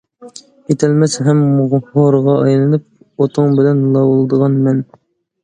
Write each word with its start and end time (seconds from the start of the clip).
كېتەلمەس 0.69 1.17
ھەم 1.27 1.43
ھورغا 1.97 2.33
ئايلىنىپ، 2.47 2.87
ئوتۇڭ 3.27 3.55
بىلەن 3.61 3.85
لاۋۇلدىغان 3.93 4.59
مەن. 4.67 4.83